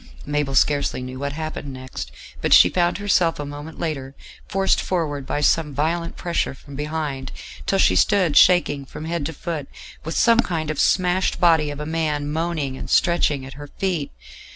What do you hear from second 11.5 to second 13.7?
of a man moaning and stretching at her